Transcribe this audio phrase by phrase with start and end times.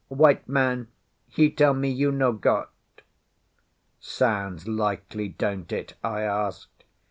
[0.09, 0.87] "White man,
[1.27, 2.71] he tell me you no got."
[3.99, 6.85] "Sounds likely, don't it?" I asked.